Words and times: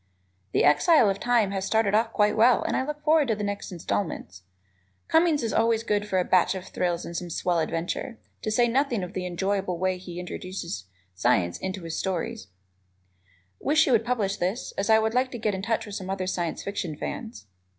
"The 0.53 0.63
Exile 0.63 1.11
of 1.11 1.19
Time" 1.19 1.51
has 1.51 1.63
started 1.63 1.93
off 1.93 2.11
quite 2.11 2.35
well 2.35 2.63
and 2.63 2.75
I 2.75 2.83
look 2.83 3.03
forward 3.03 3.27
to 3.27 3.35
the 3.35 3.43
next 3.43 3.71
installments. 3.71 4.41
Cummings 5.07 5.43
is 5.43 5.53
always 5.53 5.83
good 5.83 6.07
for 6.07 6.17
a 6.17 6.25
batch 6.25 6.55
of 6.55 6.65
thrills 6.67 7.05
and 7.05 7.15
some 7.15 7.29
swell 7.29 7.59
adventure, 7.59 8.17
to 8.41 8.49
say 8.49 8.67
nothing 8.67 9.03
of 9.03 9.13
the 9.13 9.27
enjoyable 9.27 9.77
way 9.77 9.99
he 9.99 10.19
introduces 10.19 10.85
science 11.13 11.59
into 11.59 11.81
the 11.81 11.91
story. 11.91 12.35
Wish 13.59 13.85
you 13.85 13.91
would 13.91 14.03
publish 14.03 14.37
this, 14.37 14.71
as 14.75 14.89
I 14.89 14.97
would 14.97 15.13
like 15.13 15.29
to 15.33 15.37
get 15.37 15.53
in 15.53 15.61
touch 15.61 15.85
with 15.85 15.93
some 15.93 16.09
other 16.09 16.25
Science 16.25 16.63
Fiction 16.63 16.97
fans. 16.97 17.45